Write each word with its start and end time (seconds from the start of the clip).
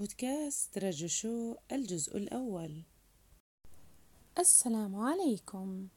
بودكاست 0.00 0.78
رجو 0.78 1.06
شو 1.06 1.54
الجزء 1.72 2.16
الأول. 2.16 2.82
السلام 4.38 4.96
عليكم. 4.96 5.88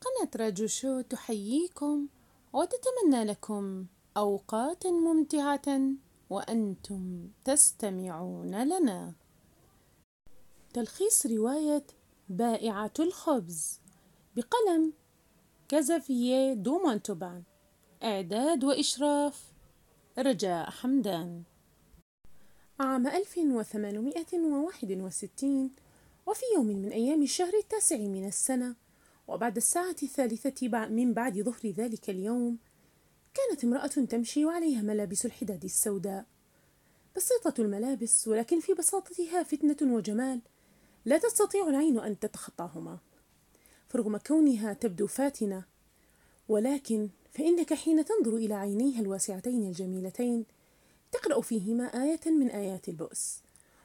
قناة 0.00 0.46
رجو 0.46 0.66
شو 0.66 1.00
تحييكم 1.00 2.08
وتتمنى 2.52 3.24
لكم 3.24 3.86
أوقات 4.16 4.86
ممتعة 4.86 5.80
وأنتم 6.30 7.28
تستمعون 7.44 8.64
لنا. 8.64 9.14
تلخيص 10.74 11.26
رواية 11.26 11.86
بائعة 12.28 12.94
الخبز 13.00 13.80
بقلم 14.36 14.92
كازافييه 15.68 16.52
دو 16.52 16.78
مونتوبان 16.78 17.42
إعداد 18.02 18.64
وإشراف 18.64 19.52
رجاء 20.18 20.70
حمدان. 20.70 21.42
عام 22.80 23.06
1861 23.06 25.70
وفي 26.26 26.42
يوم 26.54 26.66
من 26.66 26.92
أيام 26.92 27.22
الشهر 27.22 27.54
التاسع 27.54 27.96
من 27.96 28.26
السنة 28.26 28.74
وبعد 29.28 29.56
الساعة 29.56 29.96
الثالثة 30.02 30.88
من 30.88 31.14
بعد 31.14 31.40
ظهر 31.40 31.72
ذلك 31.76 32.10
اليوم 32.10 32.58
كانت 33.34 33.64
امرأة 33.64 33.86
تمشي 33.86 34.44
وعليها 34.44 34.82
ملابس 34.82 35.26
الحداد 35.26 35.64
السوداء. 35.64 36.24
بسيطة 37.16 37.62
الملابس 37.62 38.28
ولكن 38.28 38.60
في 38.60 38.74
بساطتها 38.74 39.42
فتنة 39.42 39.94
وجمال 39.94 40.40
لا 41.04 41.18
تستطيع 41.18 41.68
العين 41.68 41.98
أن 41.98 42.18
تتخطاهما. 42.18 42.98
فرغم 43.88 44.16
كونها 44.16 44.72
تبدو 44.72 45.06
فاتنة 45.06 45.64
ولكن 46.48 47.08
فإنك 47.32 47.74
حين 47.74 48.04
تنظر 48.04 48.36
إلى 48.36 48.54
عينيها 48.54 49.00
الواسعتين 49.00 49.62
الجميلتين 49.62 50.44
تقرأ 51.16 51.40
فيهما 51.40 51.84
آية 51.84 52.20
من 52.26 52.50
آيات 52.50 52.88
البؤس. 52.88 53.42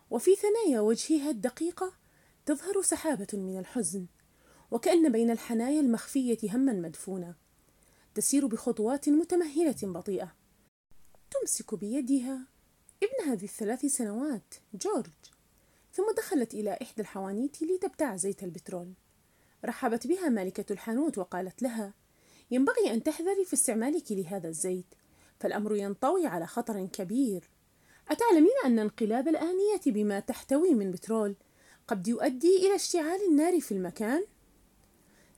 وفي 0.10 0.32
ثنايا 0.36 0.80
وجهها 0.80 1.30
الدقيقة 1.30 1.94
تظهر 2.46 2.82
سحابة 2.82 3.28
من 3.34 3.60
الحزن 3.60 4.06
وكأن 4.72 5.12
بين 5.12 5.32
الحنايا 5.32 5.80
المخفية 5.80 6.38
هما 6.44 6.74
مدفونا 6.74 7.36
تسير 8.16 8.46
بخطوات 8.46 9.10
متمهلة 9.10 9.76
بطيئة. 9.84 10.36
تمسك 11.32 11.76
بيدها 11.76 12.48
ابنها 13.04 13.36
ذي 13.36 13.46
الثلاث 13.46 13.86
سنوات 13.86 14.54
جورج. 14.74 15.12
ثم 15.94 16.12
دخلت 16.18 16.54
إلى 16.54 16.78
إحدى 16.82 17.02
الحوانيت 17.02 17.64
لتبتاع 17.64 18.16
زيت 18.16 18.44
البترول. 18.44 18.94
رحبت 19.66 20.08
بها 20.08 20.30
مالكة 20.30 20.74
الحانوت 20.74 21.18
وقالت 21.18 21.62
لها 21.62 21.94
ينبغي 22.52 22.94
أن 22.94 23.04
تحذري 23.04 23.46
في 23.46 23.54
استعمالك 23.54 24.12
لهذا 24.12 24.48
الزيت 24.50 24.96
فالأمر 25.42 25.76
ينطوي 25.76 26.28
على 26.28 26.48
خطر 26.48 26.86
كبير. 26.86 27.50
أتعلمين 28.10 28.54
أن 28.66 28.80
انقلاب 28.80 29.28
الآنية 29.28 29.82
بما 29.86 30.20
تحتوي 30.20 30.74
من 30.74 30.92
بترول 30.92 31.36
قد 31.88 32.08
يؤدي 32.08 32.68
إلى 32.68 32.76
اشتعال 32.76 33.20
النار 33.30 33.60
في 33.60 33.72
المكان؟ 33.72 34.26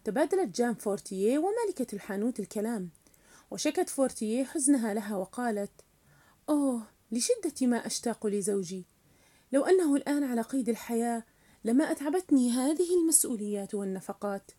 تبادلت 0.04 0.58
جان 0.58 0.74
فورتيه 0.74 1.38
ومالكة 1.38 1.96
الحانوت 1.96 2.40
الكلام 2.40 2.90
وشكت 3.52 3.90
فورتيه 3.90 4.44
حزنها 4.44 4.94
لها 4.94 5.18
وقالت 5.18 5.72
أوه 6.50 6.84
لشدة 7.12 7.68
ما 7.68 7.86
أشتاق 7.86 8.28
لزوجي. 8.28 8.86
لو 9.52 9.66
أنه 9.66 9.96
الآن 9.96 10.24
على 10.24 10.42
قيد 10.42 10.70
الحياة 10.70 11.24
لما 11.64 11.92
أتعبتني 11.92 12.52
هذه 12.52 12.96
المسؤوليات 13.02 13.76
والنفقات. 13.76 14.52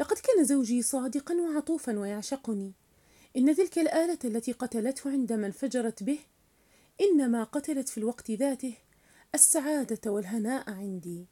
لقد 0.00 0.16
كان 0.16 0.44
زوجي 0.44 0.82
صادقا 0.82 1.34
وعطوفا 1.34 1.98
ويعشقني. 1.98 2.74
إن 3.36 3.56
تلك 3.56 3.78
الآلة 3.78 4.18
التي 4.24 4.52
قتلته 4.52 5.10
عندما 5.10 5.46
انفجرت 5.46 6.02
به 6.02 6.18
إنما 7.00 7.44
قتلت 7.44 7.88
في 7.88 7.98
الوقت 7.98 8.30
ذاته 8.30 8.74
السعادة 9.34 10.10
والهناء 10.10 10.70
عندي. 10.70 11.26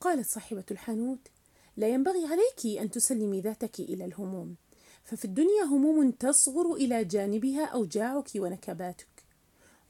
قالت 0.00 0.26
صاحبة 0.28 0.64
الحانوت: 0.70 1.28
لا 1.76 1.88
ينبغي 1.88 2.26
عليك 2.26 2.80
أن 2.80 2.90
تسلمي 2.90 3.40
ذاتك 3.40 3.80
إلى 3.80 4.04
الهموم، 4.04 4.56
ففي 5.04 5.24
الدنيا 5.24 5.64
هموم 5.64 6.10
تصغر 6.10 6.74
إلى 6.74 7.04
جانبها 7.04 7.64
أوجاعك 7.64 8.30
ونكباتك، 8.36 9.24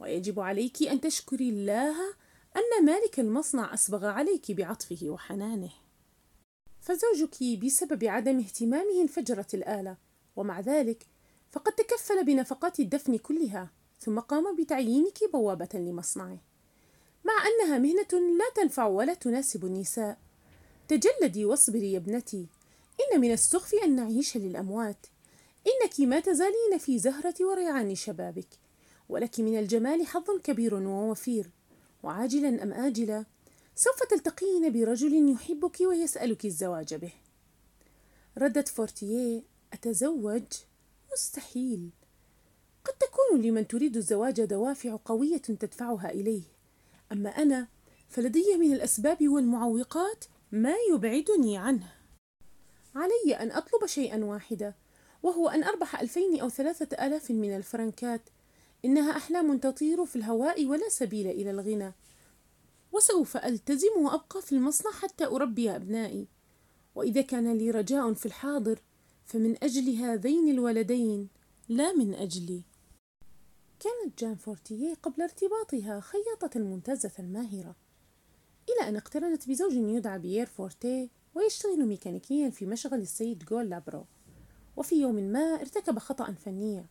ويجب 0.00 0.40
عليك 0.40 0.82
أن 0.82 1.00
تشكري 1.00 1.48
الله 1.48 1.94
أن 2.56 2.84
مالك 2.84 3.20
المصنع 3.20 3.74
أسبغ 3.74 4.06
عليك 4.06 4.52
بعطفه 4.52 5.10
وحنانه. 5.10 5.72
فزوجك 6.80 7.64
بسبب 7.64 8.04
عدم 8.04 8.38
اهتمامه 8.38 9.00
انفجرت 9.00 9.54
الآلة، 9.54 9.96
ومع 10.36 10.60
ذلك 10.60 11.06
فقد 11.52 11.72
تكفل 11.72 12.24
بنفقات 12.24 12.80
الدفن 12.80 13.16
كلها 13.16 13.70
ثم 14.00 14.18
قام 14.18 14.56
بتعيينك 14.56 15.18
بوابة 15.32 15.68
لمصنعه. 15.74 16.38
مع 17.24 17.32
أنها 17.46 17.78
مهنة 17.78 18.36
لا 18.38 18.62
تنفع 18.62 18.86
ولا 18.86 19.14
تناسب 19.14 19.64
النساء. 19.64 20.18
تجلدي 20.88 21.44
واصبري 21.44 21.92
يا 21.92 21.98
ابنتي. 21.98 22.46
إن 23.00 23.20
من 23.20 23.32
السخف 23.32 23.74
أن 23.74 23.96
نعيش 23.96 24.36
للأموات. 24.36 25.06
إنك 25.66 26.08
ما 26.08 26.20
تزالين 26.20 26.78
في 26.78 26.98
زهرة 26.98 27.34
وريعان 27.40 27.94
شبابك. 27.94 28.48
ولك 29.08 29.40
من 29.40 29.58
الجمال 29.58 30.06
حظ 30.06 30.30
كبير 30.44 30.74
ووفير. 30.74 31.50
وعاجلا 32.02 32.62
أم 32.62 32.72
آجلا 32.72 33.24
سوف 33.74 34.02
تلتقين 34.10 34.72
برجل 34.72 35.32
يحبك 35.32 35.80
ويسألك 35.80 36.44
الزواج 36.44 36.94
به. 36.94 37.12
ردت 38.38 38.68
فورتيه 38.68 39.42
أتزوج؟ 39.72 40.42
مستحيل. 41.12 41.90
قد 42.84 42.92
تكون 42.92 43.40
لمن 43.40 43.66
تريد 43.66 43.96
الزواج 43.96 44.44
دوافع 44.44 44.98
قوية 45.04 45.36
تدفعها 45.36 46.10
إليه. 46.10 46.42
أما 47.12 47.30
أنا 47.30 47.68
فلدي 48.08 48.56
من 48.58 48.72
الأسباب 48.72 49.28
والمعوقات 49.28 50.24
ما 50.52 50.74
يبعدني 50.92 51.56
عنه. 51.56 51.92
علي 52.94 53.36
أن 53.36 53.50
أطلب 53.50 53.86
شيئا 53.86 54.24
واحدا 54.24 54.74
وهو 55.22 55.48
أن 55.48 55.64
أربح 55.64 56.00
ألفين 56.00 56.40
أو 56.40 56.48
ثلاثة 56.48 57.06
آلاف 57.06 57.30
من 57.30 57.56
الفرنكات. 57.56 58.22
إنها 58.84 59.16
أحلام 59.16 59.58
تطير 59.58 60.04
في 60.04 60.16
الهواء 60.16 60.66
ولا 60.66 60.88
سبيل 60.88 61.26
إلى 61.26 61.50
الغنى. 61.50 61.92
وسوف 62.92 63.36
ألتزم 63.36 64.02
وأبقى 64.02 64.42
في 64.42 64.52
المصنع 64.52 64.90
حتى 64.90 65.26
أربي 65.26 65.76
أبنائي. 65.76 66.28
وإذا 66.94 67.20
كان 67.22 67.52
لي 67.52 67.70
رجاء 67.70 68.12
في 68.12 68.26
الحاضر 68.26 68.82
فمن 69.24 69.64
أجل 69.64 69.94
هذين 69.94 70.48
الولدين 70.48 71.28
لا 71.68 71.92
من 71.92 72.14
أجلي 72.14 72.62
كانت 73.82 74.18
جان 74.18 74.34
فورتيه 74.34 74.94
قبل 74.94 75.22
ارتباطها 75.22 76.00
خياطة 76.00 76.60
ممتازة 76.60 77.12
ماهرة. 77.18 77.76
إلى 78.68 78.88
أن 78.88 78.96
اقترنت 78.96 79.48
بزوج 79.48 79.72
يدعى 79.72 80.18
بيير 80.18 80.46
فورتيه 80.46 81.08
ويشتغل 81.34 81.86
ميكانيكيا 81.86 82.50
في 82.50 82.66
مشغل 82.66 83.00
السيد 83.00 83.44
جول 83.44 83.70
لابرو. 83.70 84.04
وفي 84.76 84.94
يوم 85.00 85.14
ما 85.14 85.40
ارتكب 85.40 85.98
خطأ 85.98 86.32
فنيا. 86.32 86.86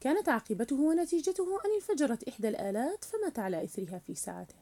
كانت 0.00 0.28
عاقبته 0.28 0.80
ونتيجته 0.80 1.60
أن 1.64 1.70
انفجرت 1.74 2.28
إحدى 2.28 2.48
الآلات 2.48 3.04
فمات 3.04 3.38
على 3.38 3.64
إثرها 3.64 3.98
في 3.98 4.14
ساعته. 4.14 4.56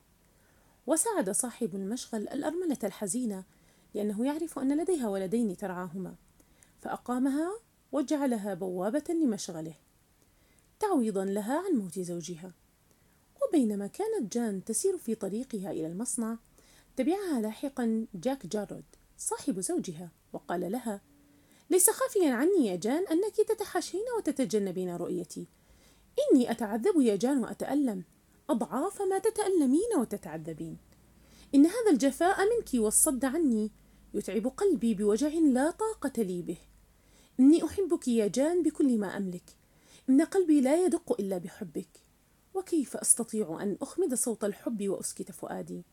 وساعد 0.87 1.31
صاحب 1.31 1.75
المشغل 1.75 2.29
الأرملة 2.29 2.79
الحزينة 2.85 3.45
لأنه 3.95 4.27
يعرف 4.27 4.59
أن 4.59 4.81
لديها 4.81 5.09
ولدين 5.09 5.57
ترعاهما. 5.57 6.15
فأقامها 6.81 7.61
وجعلها 7.93 8.55
بوابة 8.55 9.05
لمشغله 9.09 9.75
تعويضا 10.81 11.25
لها 11.25 11.59
عن 11.67 11.73
موت 11.73 11.99
زوجها. 11.99 12.53
وبينما 13.43 13.87
كانت 13.87 14.33
جان 14.33 14.65
تسير 14.65 14.99
في 14.99 15.15
طريقها 15.15 15.71
إلى 15.71 15.87
المصنع 15.87 16.37
تبعها 16.97 17.41
لاحقا 17.41 18.07
جاك 18.15 18.47
جارود 18.47 18.85
صاحب 19.19 19.61
زوجها 19.61 20.11
وقال 20.33 20.73
لها 20.73 21.01
ليس 21.71 21.91
خافيا 21.91 22.33
عني 22.33 22.67
يا 22.67 22.77
جان 22.77 23.07
أنك 23.07 23.37
تتحاشين 23.37 24.05
وتتجنبين 24.19 24.97
رؤيتي. 24.97 25.47
إني 26.19 26.51
أتعذب 26.51 27.01
يا 27.01 27.17
جان 27.17 27.39
وأتألم. 27.39 28.05
أضعاف 28.51 29.03
ما 29.03 29.19
تتألمين 29.19 29.97
وتتعذبين. 29.99 30.77
إن 31.55 31.67
هذا 31.67 31.91
الجفاء 31.91 32.39
منك 32.41 32.85
والصد 32.85 33.25
عني. 33.25 33.71
يتعب 34.15 34.47
قلبي 34.47 34.95
بوجع 34.95 35.29
لا 35.29 35.71
طاقة 35.71 36.23
لي 36.23 36.43
به. 36.43 36.59
إني 37.41 37.65
أحبك 37.65 38.09
يا 38.09 38.27
جان 38.27 38.63
بكل 38.63 38.99
ما 38.99 39.17
أملك. 39.17 39.57
إن 40.11 40.23
قلبي 40.23 40.61
لا 40.61 40.85
يدق 40.85 41.21
إلا 41.21 41.39
بحبك. 41.39 41.89
وكيف 42.55 42.97
أستطيع 42.97 43.63
أن 43.63 43.77
أخمد 43.83 44.15
صوت 44.15 44.45
الحب 44.45 44.89
وأسكت 44.89 45.31
فؤادي؟ 45.31 45.85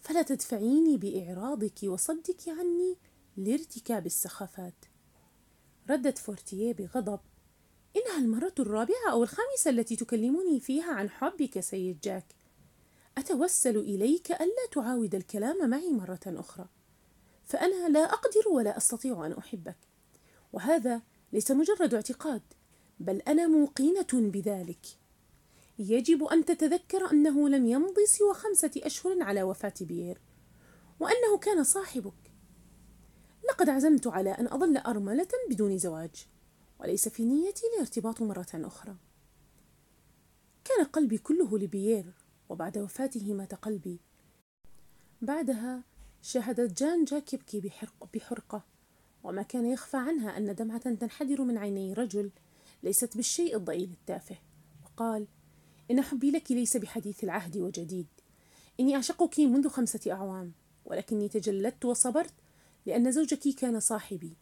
فلا 0.00 0.22
تدفعيني 0.22 0.96
بإعراضك 0.96 1.82
وصدك 1.82 2.48
عني 2.48 2.96
لارتكاب 3.36 4.06
السخافات. 4.06 4.84
ردت 5.90 6.18
فورتيه 6.18 6.72
بغضب. 6.72 7.20
إنها 7.96 8.18
المرة 8.18 8.54
الرابعة 8.58 9.10
أو 9.10 9.22
الخامسة 9.22 9.70
التي 9.70 9.96
تكلمني 9.96 10.60
فيها 10.60 10.92
عن 10.92 11.10
حبك 11.10 11.60
سيد 11.60 12.00
جاك. 12.00 12.26
أتوسل 13.18 13.76
إليك 13.76 14.32
ألا 14.32 14.66
تعاود 14.72 15.14
الكلام 15.14 15.70
معي 15.70 15.92
مرة 15.92 16.20
أخرى. 16.26 16.68
فأنا 17.48 17.88
لا 17.88 18.04
أقدر 18.04 18.48
ولا 18.52 18.76
أستطيع 18.76 19.26
أن 19.26 19.32
أحبك. 19.32 19.76
وهذا 20.52 21.02
ليس 21.32 21.50
مجرد 21.50 21.94
اعتقاد 21.94 22.42
بل 23.00 23.16
أنا 23.16 23.46
موقنة 23.46 24.06
بذلك. 24.12 24.86
يجب 25.78 26.24
أن 26.24 26.44
تتذكر 26.44 27.10
أنه 27.12 27.48
لم 27.48 27.66
يمض 27.66 27.94
سوى 28.06 28.34
خمسة 28.34 28.70
أشهر 28.76 29.22
على 29.22 29.42
وفاة 29.42 29.74
بيير 29.80 30.20
وأنه 31.00 31.38
كان 31.40 31.64
صاحبك. 31.64 32.32
لقد 33.48 33.68
عزمت 33.68 34.06
على 34.06 34.30
أن 34.30 34.46
أظل 34.46 34.76
أرملة 34.76 35.28
بدون 35.50 35.78
زواج 35.78 36.26
وليس 36.80 37.08
في 37.08 37.24
نيتي 37.24 37.62
الارتباط 37.74 38.22
مرة 38.22 38.46
أخرى. 38.54 38.96
كان 40.64 40.84
قلبي 40.84 41.18
كله 41.18 41.58
لبيير 41.58 42.12
وبعد 42.48 42.78
وفاته 42.78 43.34
مات 43.34 43.54
قلبي. 43.54 44.00
بعدها 45.22 45.84
شاهدت 46.22 46.78
جان 46.78 47.04
جاك 47.04 47.32
يبكي 47.32 47.60
بحرق 47.60 48.08
بحرقة 48.14 48.64
وما 49.24 49.42
كان 49.42 49.66
يخفى 49.66 49.96
عنها 49.96 50.36
أن 50.36 50.54
دمعة 50.54 50.94
تنحدر 50.94 51.42
من 51.42 51.58
عيني 51.58 51.92
رجل 51.92 52.30
ليست 52.82 53.16
بالشيء 53.16 53.56
الضئيل 53.56 53.90
التافه. 53.90 54.36
وقال 54.84 55.26
إن 55.90 56.02
حبي 56.02 56.30
لك 56.30 56.52
ليس 56.52 56.76
بحديث 56.76 57.24
العهد 57.24 57.56
وجديد. 57.56 58.06
إني 58.80 58.96
أعشقك 58.96 59.40
منذ 59.40 59.68
خمسة 59.68 60.12
أعوام 60.12 60.52
ولكني 60.84 61.28
تجلدت 61.28 61.84
وصبرت 61.84 62.34
لأن 62.86 63.12
زوجك 63.12 63.54
كان 63.58 63.80
صاحبي. 63.80 64.36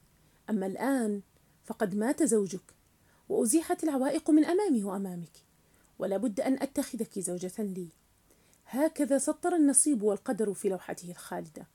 أما 0.51 0.67
الآن 0.67 1.23
فقد 1.65 1.95
مات 1.95 2.23
زوجك 2.23 2.75
وأزيحت 3.29 3.85
العوائق 3.85 4.31
من 4.31 4.45
أمامي 4.45 4.85
وأمامك 4.85 5.45
ولا 5.99 6.17
بد 6.17 6.41
أن 6.41 6.63
أتخذك 6.63 7.19
زوجة 7.19 7.53
لي. 7.59 7.89
هكذا 8.67 9.19
سطر 9.19 9.57
النصيب 9.57 10.03
والقدر 10.03 10.55
في 10.55 10.69
لوحته 10.69 11.11
الخالدة. 11.11 11.67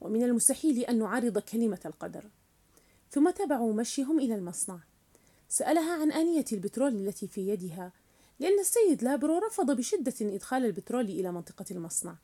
ومن 0.00 0.22
المستحيل 0.22 0.80
أن 0.80 0.98
نعارض 0.98 1.38
كلمة 1.38 1.80
القدر. 1.86 2.30
ثم 3.10 3.30
تابعوا 3.30 3.72
مشيهم 3.72 4.20
إلى 4.20 4.34
المصنع. 4.34 4.80
سألها 5.48 6.00
عن 6.00 6.12
آنية 6.12 6.44
البترول 6.52 6.94
التي 6.94 7.28
في 7.28 7.48
يدها 7.48 7.92
لأن 8.38 8.60
السيد 8.60 9.02
لابرو 9.02 9.38
رفض 9.38 9.70
بشدة 9.70 10.14
إدخال 10.20 10.64
البترول 10.64 11.04
إلى 11.04 11.32
منطقة 11.32 11.64
المصنع. 11.70 12.16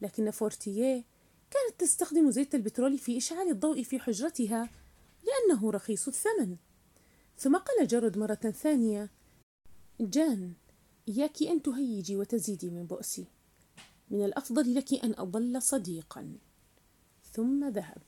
لكن 0.00 0.30
فورتيه 0.30 1.04
كانت 1.50 1.80
تستخدم 1.80 2.30
زيت 2.30 2.54
البترول 2.54 2.98
في 2.98 3.16
إشعال 3.16 3.50
الضوء 3.50 3.82
في 3.82 3.98
حجرتها 3.98 4.70
لأنه 5.22 5.70
رخيص 5.70 6.08
الثمن. 6.08 6.56
ثم 7.38 7.56
قال 7.56 7.86
جرد 7.86 8.18
مرة 8.18 8.34
ثانية 8.34 9.10
جان 10.00 10.52
إياك 11.08 11.42
أن 11.42 11.62
تهيجي 11.62 12.16
وتزيدي 12.16 12.70
من 12.70 12.86
بؤسي. 12.86 13.26
من 14.10 14.24
الأفضل 14.24 14.74
لك 14.74 15.04
أن 15.04 15.14
أظل 15.18 15.62
صديقا. 15.62 16.32
ثم 17.32 17.68
ذهب. 17.68 18.02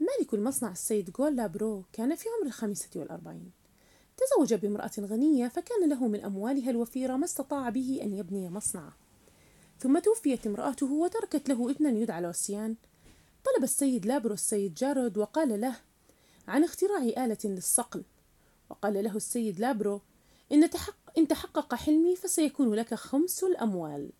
مالك 0.00 0.34
المصنع 0.34 0.70
السيد 0.72 1.10
جول 1.10 1.36
لابرو 1.36 1.84
كان 1.92 2.14
في 2.14 2.28
عمر 2.28 2.46
الخامسة 2.46 2.90
والأربعين. 2.96 3.50
تزوج 4.16 4.54
بامرأة 4.54 4.90
غنية 4.98 5.48
فكان 5.48 5.88
له 5.88 6.08
من 6.08 6.24
أموالها 6.24 6.70
الوفيرة 6.70 7.16
ما 7.16 7.24
استطاع 7.24 7.68
به 7.68 8.00
أن 8.02 8.14
يبني 8.14 8.50
مصنعه 8.50 8.92
ثم 9.80 9.98
توفيت 9.98 10.46
امرأته 10.46 10.92
وتركت 10.92 11.48
له 11.48 11.70
ابنا 11.70 11.90
يدعى 11.90 12.20
لوسيان 12.20 12.76
طلب 13.44 13.64
السيد 13.64 14.06
لابرو 14.06 14.34
السيد 14.34 14.74
جارود 14.74 15.18
وقال 15.18 15.60
له 15.60 15.76
عن 16.48 16.64
اختراع 16.64 17.02
آلة 17.02 17.38
للصقل. 17.44 18.02
وقال 18.70 19.04
له 19.04 19.16
السيد 19.16 19.60
لابرو 19.60 20.00
إن, 20.52 20.70
تحق 20.70 21.18
إن 21.18 21.28
تحقق 21.28 21.74
حلمي 21.74 22.16
فسيكون 22.16 22.74
لك 22.74 22.94
خمس 22.94 23.44
الأموال. 23.44 24.10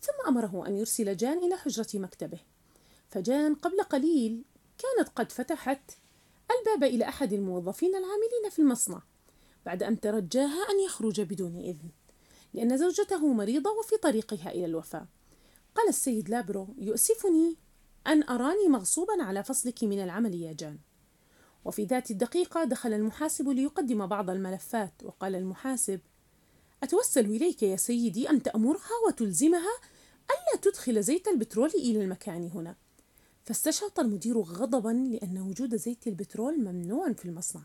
ثم 0.00 0.28
أمره 0.28 0.66
أن 0.66 0.74
يرسل 0.74 1.16
جان 1.16 1.38
إلى 1.38 1.56
حجرة 1.56 1.88
مكتبه. 1.94 2.38
فجان 3.08 3.54
قبل 3.54 3.82
قليل 3.82 4.44
كانت 4.78 5.08
قد 5.08 5.32
فتحت 5.32 5.90
الباب 6.50 6.84
إلى 6.84 7.08
أحد 7.08 7.32
الموظفين 7.32 7.90
العاملين 7.90 8.50
في 8.50 8.58
المصنع 8.58 9.02
بعد 9.66 9.82
أن 9.82 10.00
ترجاها 10.00 10.70
أن 10.70 10.80
يخرج 10.84 11.20
بدون 11.20 11.56
إذن 11.56 11.90
لأن 12.54 12.76
زوجته 12.76 13.32
مريضة 13.32 13.70
وفي 13.70 13.96
طريقها 13.96 14.50
إلى 14.50 14.64
الوفاة. 14.64 15.06
قال 15.74 15.88
السيد 15.88 16.28
لابرو 16.28 16.68
يؤسفني 16.78 17.56
أن 18.06 18.22
أراني 18.22 18.68
مغصوبا 18.68 19.22
على 19.22 19.44
فصلك 19.44 19.84
من 19.84 20.02
العمل 20.02 20.34
يا 20.34 20.52
جان. 20.52 20.78
وفي 21.64 21.84
ذات 21.84 22.10
الدقيقة 22.10 22.64
دخل 22.64 22.92
المحاسب 22.92 23.48
ليقدم 23.48 24.06
بعض 24.06 24.30
الملفات 24.30 24.92
وقال 25.04 25.34
المحاسب 25.34 26.00
أتوسل 26.82 27.24
إليك 27.24 27.62
يا 27.62 27.76
سيدي 27.76 28.30
أن 28.30 28.42
تأمرها 28.42 28.90
وتلزمها 29.06 29.80
ألا 30.30 30.60
تدخل 30.62 31.02
زيت 31.02 31.28
البترول 31.28 31.68
إلى 31.68 32.04
المكان 32.04 32.50
هنا. 32.54 32.76
فاستشهط 33.44 34.00
المدير 34.00 34.38
غضبا 34.38 34.88
لأن 34.88 35.38
وجود 35.38 35.76
زيت 35.76 36.06
البترول 36.06 36.60
ممنوع 36.60 37.12
في 37.12 37.24
المصنع. 37.24 37.62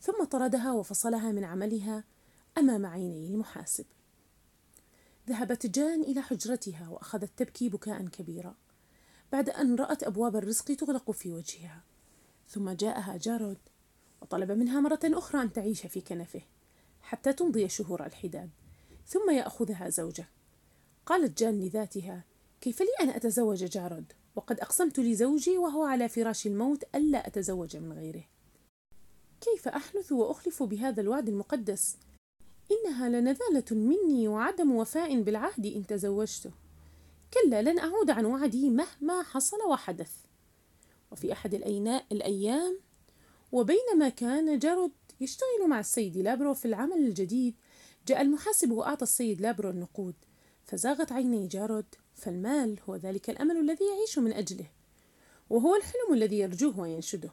ثم 0.00 0.24
طردها 0.24 0.72
وفصلها 0.72 1.32
من 1.32 1.44
عملها 1.44 2.04
أمام 2.58 2.86
عيني 2.86 3.26
المحاسب. 3.26 3.84
ذهبت 5.28 5.66
جان 5.66 6.02
إلى 6.02 6.22
حجرتها 6.22 6.88
وأخذت 6.88 7.30
تبكي 7.36 7.68
بكاء 7.68 8.06
كبيرا 8.06 8.54
بعد 9.32 9.50
أن 9.50 9.74
رأت 9.74 10.02
أبواب 10.02 10.36
الرزق 10.36 10.64
تغلق 10.64 11.10
في 11.10 11.32
وجهها. 11.32 11.84
ثم 12.48 12.70
جاءها 12.70 13.16
جارود 13.16 13.58
وطلب 14.22 14.50
منها 14.50 14.80
مرة 14.80 15.00
أخرى 15.04 15.42
أن 15.42 15.52
تعيش 15.52 15.86
في 15.86 16.00
كنفه. 16.00 16.42
حتى 17.02 17.32
تمضي 17.32 17.68
شهور 17.68 18.06
الحداد 18.06 18.50
ثم 19.06 19.30
يأخذها 19.30 19.88
زوجه. 19.88 20.28
قالت 21.06 21.38
جان 21.38 21.60
لذاتها 21.60 22.24
كيف 22.60 22.80
لي 22.82 22.88
أن 23.00 23.08
أتزوج 23.08 23.64
جارود 23.64 24.12
وقد 24.36 24.60
أقسمت 24.60 25.00
لزوجي 25.00 25.58
وهو 25.58 25.84
على 25.84 26.08
فراش 26.08 26.46
الموت 26.46 26.84
ألا 26.94 27.26
أتزوج 27.26 27.76
من 27.76 27.92
غيره. 27.92 28.24
كيف 29.40 29.68
أحنث 29.68 30.12
وأخلف 30.12 30.62
بهذا 30.62 31.00
الوعد 31.00 31.28
المقدس؟ 31.28 31.96
إنها 32.70 33.08
لنذالة 33.08 33.64
مني 33.70 34.28
وعدم 34.28 34.72
وفاء 34.72 35.22
بالعهد 35.22 35.66
إن 35.66 35.86
تزوجته. 35.86 36.50
كلا 37.34 37.62
لن 37.62 37.78
أعود 37.78 38.10
عن 38.10 38.24
وعدي 38.24 38.70
مهما 38.70 39.22
حصل 39.22 39.56
وحدث. 39.70 40.12
وفي 41.10 41.32
أحد 41.32 41.54
الأيام 42.12 42.78
وبينما 43.52 44.08
كان 44.08 44.58
جارود 44.58 44.92
يشتغل 45.22 45.68
مع 45.68 45.80
السيد 45.80 46.16
لابرو 46.16 46.54
في 46.54 46.64
العمل 46.64 46.98
الجديد. 46.98 47.54
جاء 48.08 48.20
المحاسب 48.20 48.70
وأعطى 48.70 49.02
السيد 49.02 49.40
لابرو 49.40 49.70
النقود. 49.70 50.14
فزاغت 50.64 51.12
عيني 51.12 51.46
جارود. 51.46 51.86
فالمال 52.14 52.80
هو 52.88 52.96
ذلك 52.96 53.30
الأمل 53.30 53.56
الذي 53.56 53.84
يعيش 53.84 54.18
من 54.18 54.32
أجله 54.32 54.66
وهو 55.50 55.76
الحلم 55.76 56.14
الذي 56.14 56.38
يرجوه 56.38 56.80
وينشده. 56.80 57.30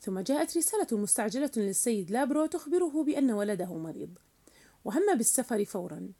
ثم 0.00 0.20
جاءت 0.20 0.56
رسالة 0.56 0.98
مستعجلة 0.98 1.50
للسيد 1.56 2.10
لابرو 2.10 2.46
تخبره 2.46 3.04
بأن 3.04 3.30
ولده 3.30 3.74
مريض 3.74 4.18
وهمّ 4.84 5.16
بالسفر 5.16 5.64
فورا. 5.64 6.12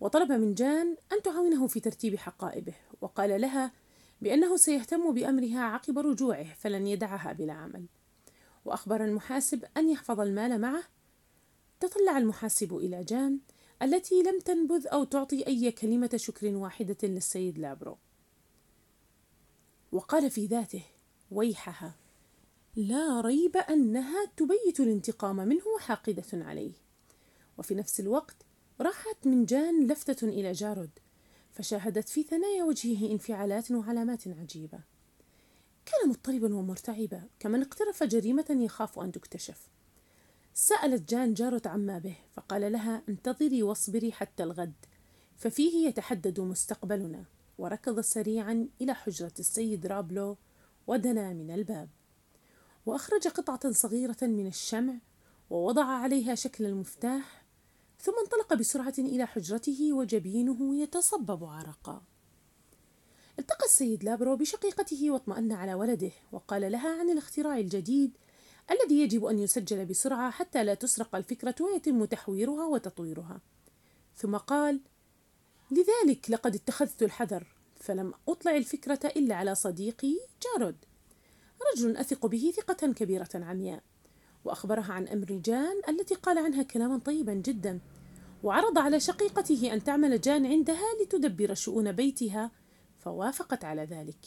وطلب 0.00 0.32
من 0.32 0.54
جان 0.54 0.96
أن 1.12 1.22
تعاونه 1.22 1.66
في 1.66 1.80
ترتيب 1.80 2.16
حقائبه 2.16 2.74
وقال 3.00 3.40
لها 3.40 3.72
بأنه 4.20 4.56
سيهتم 4.56 5.14
بأمرها 5.14 5.60
عقب 5.60 5.98
رجوعه 5.98 6.54
فلن 6.54 6.86
يدعها 6.86 7.32
بلا 7.32 7.52
عمل. 7.52 7.86
وأخبر 8.64 9.04
المحاسب 9.04 9.64
أن 9.76 9.88
يحفظ 9.88 10.20
المال 10.20 10.60
معه. 10.60 10.82
تطلع 11.80 12.18
المحاسب 12.18 12.76
إلى 12.76 13.04
جان 13.04 13.38
التي 13.82 14.22
لم 14.22 14.40
تنبس 14.40 14.86
أو 14.86 15.04
تعطي 15.04 15.46
أي 15.46 15.72
كلمة 15.72 16.10
شكر 16.16 16.54
واحدة 16.56 16.96
للسيد 17.02 17.58
لابرو. 17.58 17.98
وقال 19.92 20.30
في 20.30 20.46
ذاته 20.46 20.84
ويحها 21.30 21.94
لا 22.76 23.20
ريب 23.20 23.56
أنها 23.56 24.26
تبيت 24.36 24.80
الانتقام 24.80 25.36
منه 25.36 25.66
وحاقدة 25.76 26.24
عليه. 26.32 26.72
وفي 27.58 27.74
نفس 27.74 28.00
الوقت 28.00 28.36
راحت 28.80 29.26
من 29.26 29.44
جان 29.44 29.86
لفتة 29.86 30.28
إلى 30.28 30.52
جارود 30.52 30.90
فشاهدت 31.50 32.08
في 32.08 32.22
ثنايا 32.22 32.64
وجهه 32.64 33.12
انفعالات 33.12 33.70
وعلامات 33.70 34.28
عجيبة. 34.28 34.91
كان 35.86 36.08
مضطربا 36.08 36.54
ومرتعبا 36.54 37.22
كمن 37.40 37.62
اقترف 37.62 38.02
جريمة 38.02 38.46
يخاف 38.50 38.98
أن 38.98 39.12
تكتشف. 39.12 39.68
سألت 40.54 41.10
جان 41.10 41.34
جارت 41.34 41.66
عما 41.66 41.98
به 41.98 42.16
فقال 42.32 42.72
لها 42.72 43.02
انتظري 43.08 43.62
واصبري 43.62 44.12
حتى 44.12 44.42
الغد 44.42 44.72
ففيه 45.36 45.88
يتحدد 45.88 46.40
مستقبلنا. 46.40 47.24
وركض 47.58 48.00
سريعا 48.00 48.68
إلى 48.80 48.94
حجرة 48.94 49.32
السيد 49.38 49.86
رابلو 49.86 50.36
ودنا 50.86 51.32
من 51.32 51.50
الباب. 51.50 51.88
وأخرج 52.86 53.28
قطعة 53.28 53.72
صغيرة 53.72 54.16
من 54.22 54.46
الشمع 54.46 54.94
ووضع 55.50 55.84
عليها 55.84 56.34
شكل 56.34 56.66
المفتاح 56.66 57.44
ثم 58.00 58.12
انطلق 58.24 58.54
بسرعة 58.54 58.94
إلى 58.98 59.26
حجرته 59.26 59.92
وجبينه 59.92 60.76
يتصبب 60.76 61.44
عرقا. 61.44 62.02
التقى 63.38 63.64
السيد 63.64 64.04
لابرو 64.04 64.36
بشقيقته 64.36 65.10
واطمأن 65.10 65.52
على 65.52 65.74
ولده 65.74 66.10
وقال 66.32 66.72
لها 66.72 67.00
عن 67.00 67.10
الاختراع 67.10 67.58
الجديد 67.58 68.16
الذي 68.70 69.00
يجب 69.00 69.24
أن 69.24 69.38
يسجل 69.38 69.86
بسرعة 69.86 70.30
حتى 70.30 70.64
لا 70.64 70.74
تسرق 70.74 71.16
الفكرة 71.16 71.54
ويتم 71.60 72.04
تحويرها 72.04 72.66
وتطويرها. 72.66 73.40
ثم 74.16 74.36
قال 74.36 74.80
لذلك 75.70 76.30
لقد 76.30 76.54
اتخذت 76.54 77.02
الحذر 77.02 77.46
فلم 77.80 78.14
أطلع 78.28 78.56
الفكرة 78.56 79.00
إلا 79.16 79.34
على 79.34 79.54
صديقي 79.54 80.18
جارود 80.42 80.76
رجل 81.74 81.96
أثق 81.96 82.26
به 82.26 82.52
ثقة 82.56 82.92
كبيرة 82.92 83.30
عمياء. 83.34 83.82
وأخبرها 84.44 84.92
عن 84.92 85.08
أمر 85.08 85.26
جان 85.44 85.80
التي 85.88 86.14
قال 86.14 86.38
عنها 86.38 86.62
كلاما 86.62 86.98
طيبا 86.98 87.34
جدا 87.34 87.80
وعرض 88.42 88.78
على 88.78 89.00
شقيقته 89.00 89.72
أن 89.72 89.84
تعمل 89.84 90.20
جان 90.20 90.46
عندها 90.46 90.86
لتدبر 91.02 91.54
شؤون 91.54 91.92
بيتها 91.92 92.50
فوافقت 93.02 93.64
على 93.64 93.84
ذلك. 93.84 94.18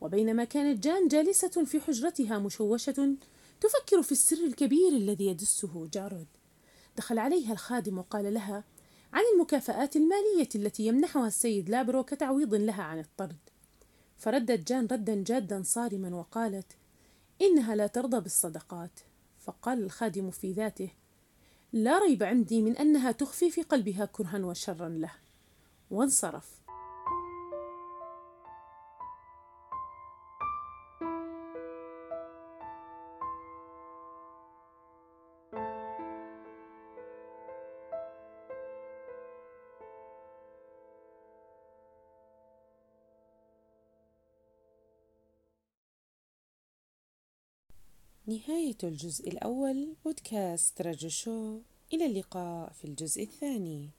وبينما 0.00 0.44
كانت 0.44 0.84
جان 0.84 1.08
جالسة 1.08 1.64
في 1.64 1.80
حجرتها 1.80 2.38
مشوشة 2.38 3.16
تفكر 3.60 4.02
في 4.02 4.12
السر 4.12 4.36
الكبير 4.36 4.88
الذي 4.88 5.26
يدسه 5.26 5.88
جارود. 5.92 6.26
دخل 6.96 7.18
عليها 7.18 7.52
الخادم 7.52 7.98
وقال 7.98 8.34
لها 8.34 8.64
عن 9.12 9.22
المكافآت 9.34 9.96
المالية 9.96 10.48
التي 10.54 10.86
يمنحها 10.86 11.26
السيد 11.26 11.70
لابرو 11.70 12.04
كتعويض 12.04 12.54
لها 12.54 12.82
عن 12.82 12.98
الطرد. 12.98 13.36
فردت 14.16 14.68
جان 14.68 14.86
ردا 14.86 15.22
جادا 15.22 15.62
صارما 15.62 16.16
وقالت 16.16 16.72
إنها 17.42 17.74
لا 17.74 17.86
ترضى 17.86 18.20
بالصدقات. 18.20 19.00
فقال 19.40 19.82
الخادم 19.82 20.30
في 20.30 20.52
ذاته 20.52 20.90
لا 21.72 21.98
ريب 21.98 22.22
عندي 22.22 22.62
من 22.62 22.76
أنها 22.76 23.12
تخفي 23.12 23.50
في 23.50 23.62
قلبها 23.62 24.04
كرها 24.04 24.38
وشرا 24.38 24.88
له. 24.88 25.12
وانصرف. 25.90 26.63
نهاية 48.26 48.76
الجزء 48.84 49.28
الأول 49.28 49.96
بودكاست 50.04 50.82
رجو 50.82 51.08
شو. 51.08 51.60
إلى 51.92 52.06
اللقاء 52.06 52.72
في 52.72 52.84
الجزء 52.84 53.22
الثاني. 53.22 53.90